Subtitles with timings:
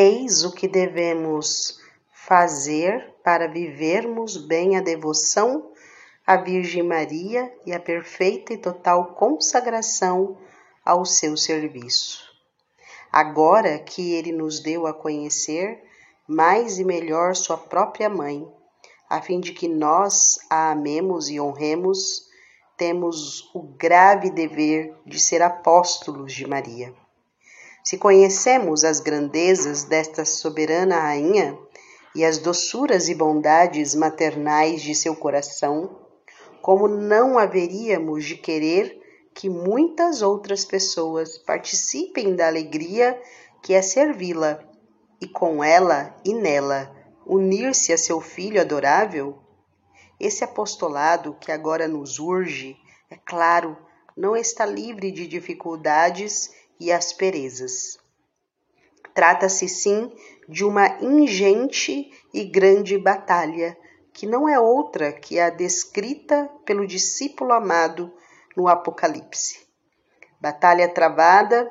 [0.00, 1.80] Eis o que devemos
[2.12, 5.72] fazer para vivermos bem a devoção
[6.24, 10.38] à Virgem Maria e a perfeita e total consagração
[10.84, 12.22] ao seu serviço.
[13.10, 15.82] Agora que ele nos deu a conhecer
[16.28, 18.46] mais e melhor sua própria mãe,
[19.10, 22.28] a fim de que nós a amemos e honremos,
[22.76, 26.94] temos o grave dever de ser apóstolos de Maria.
[27.88, 31.58] Se conhecemos as grandezas desta soberana rainha
[32.14, 35.98] e as doçuras e bondades maternais de seu coração,
[36.60, 39.00] como não haveríamos de querer
[39.34, 43.18] que muitas outras pessoas participem da alegria
[43.62, 44.62] que é servi-la
[45.18, 49.38] e com ela e nela unir-se a seu Filho adorável?
[50.20, 52.76] Esse apostolado que agora nos urge,
[53.10, 53.78] é claro,
[54.14, 57.98] não está livre de dificuldades e asperezas.
[59.14, 60.12] Trata-se sim
[60.48, 63.76] de uma ingente e grande batalha,
[64.12, 68.12] que não é outra que a descrita pelo discípulo amado
[68.56, 69.60] no Apocalipse.
[70.40, 71.70] Batalha travada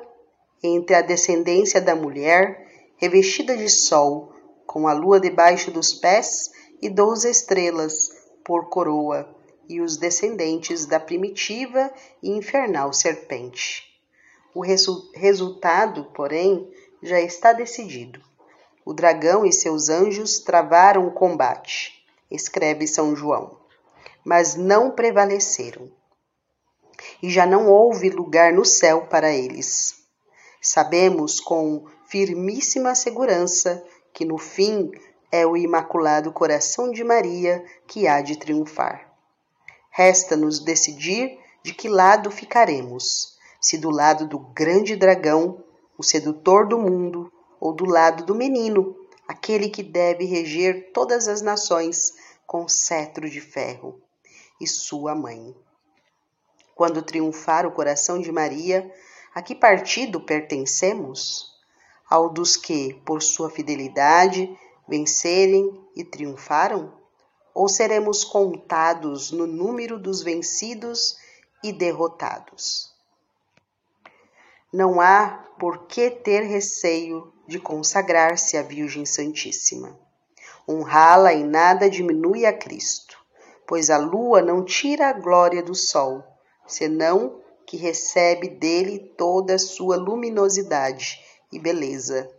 [0.62, 4.32] entre a descendência da mulher, revestida de sol,
[4.66, 6.50] com a lua debaixo dos pés
[6.82, 8.10] e doze estrelas
[8.44, 9.34] por coroa,
[9.68, 11.92] e os descendentes da primitiva
[12.22, 13.87] e infernal serpente.
[14.58, 16.68] O resu resultado, porém,
[17.00, 18.20] já está decidido.
[18.84, 23.56] O dragão e seus anjos travaram o combate, escreve São João,
[24.24, 25.88] mas não prevaleceram.
[27.22, 29.94] E já não houve lugar no céu para eles.
[30.60, 34.90] Sabemos com firmíssima segurança que no fim
[35.30, 39.08] é o Imaculado Coração de Maria que há de triunfar.
[39.88, 45.62] Resta-nos decidir de que lado ficaremos se do lado do grande dragão,
[45.96, 51.42] o sedutor do mundo, ou do lado do menino, aquele que deve reger todas as
[51.42, 52.12] nações
[52.46, 54.00] com cetro de ferro,
[54.60, 55.54] e sua mãe.
[56.74, 58.90] Quando triunfar o coração de Maria,
[59.34, 61.52] a que partido pertencemos?
[62.08, 64.56] Ao dos que, por sua fidelidade,
[64.88, 66.92] vencerem e triunfaram?
[67.52, 71.18] Ou seremos contados no número dos vencidos
[71.62, 72.96] e derrotados?
[74.72, 79.98] Não há por que ter receio de consagrar-se à Virgem Santíssima.
[80.68, 83.18] Honrá-la em nada diminui a Cristo,
[83.66, 86.22] pois a lua não tira a glória do sol,
[86.66, 91.18] senão que recebe dele toda a sua luminosidade
[91.50, 92.30] e beleza.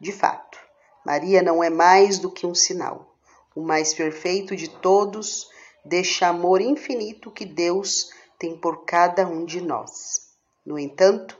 [0.00, 0.58] De fato,
[1.04, 3.14] Maria não é mais do que um sinal,
[3.54, 5.48] o mais perfeito de todos,
[5.84, 10.30] deste amor infinito que Deus tem por cada um de nós.
[10.64, 11.38] No entanto,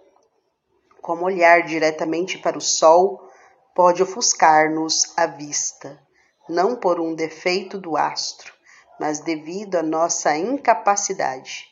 [1.06, 3.31] como olhar diretamente para o sol
[3.77, 6.03] pode ofuscar-nos a vista,
[6.49, 8.53] não por um defeito do astro,
[8.99, 11.69] mas devido à nossa incapacidade.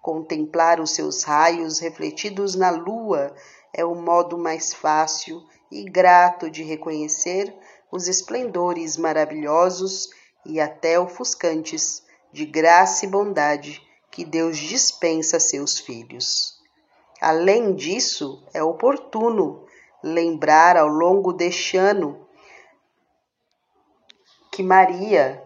[0.00, 3.36] Contemplar os seus raios refletidos na lua
[3.74, 7.54] é o modo mais fácil e grato de reconhecer
[7.92, 10.08] os esplendores maravilhosos
[10.46, 16.57] e até ofuscantes de graça e bondade que Deus dispensa a seus filhos.
[17.20, 19.66] Além disso, é oportuno
[20.02, 22.26] lembrar ao longo deste ano
[24.52, 25.42] que Maria,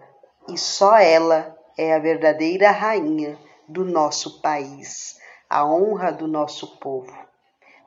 [0.48, 3.38] e só ela, é a verdadeira rainha
[3.68, 5.18] do nosso país,
[5.48, 7.12] a honra do nosso povo.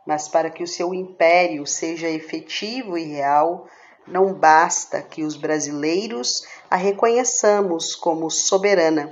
[0.06, 3.68] Mas para que o seu império seja efetivo e real,
[4.08, 9.12] não basta que os brasileiros a reconheçamos como soberana.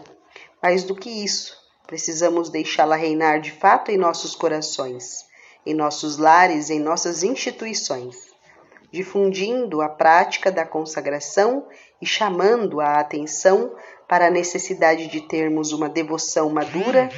[0.62, 5.26] Mais do que isso, Precisamos deixá-la reinar de fato em nossos corações,
[5.66, 8.34] em nossos lares, em nossas instituições,
[8.92, 11.68] difundindo a prática da consagração
[12.02, 13.76] e chamando a atenção
[14.08, 17.10] para a necessidade de termos uma devoção madura,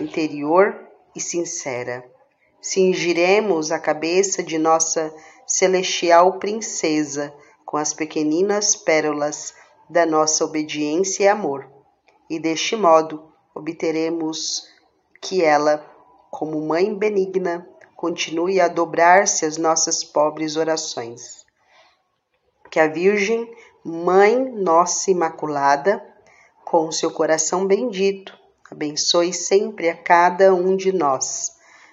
[0.00, 0.78] interior
[1.14, 2.04] e sincera.
[2.60, 5.14] Cingiremos a cabeça de nossa
[5.46, 7.34] celestial princesa
[7.64, 9.52] com as pequeninas pérolas
[9.90, 11.68] da nossa obediência e amor,
[12.30, 14.68] e deste modo obteremos
[15.20, 15.84] que ela,
[16.30, 21.44] como Mãe benigna, continue a dobrar-se às nossas pobres orações.
[22.70, 23.50] Que a Virgem,
[23.84, 26.04] Mãe Nossa Imaculada,
[26.64, 28.36] com seu coração bendito,
[28.70, 31.52] abençoe sempre a cada um de nós.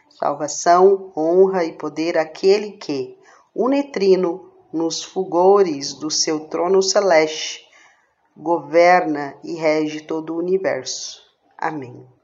[0.09, 3.17] Salvação, honra e poder àquele que,
[3.55, 7.65] unetrino nos fulgores do seu trono celeste,
[8.35, 11.30] governa e rege todo o universo.
[11.61, 12.20] Amém.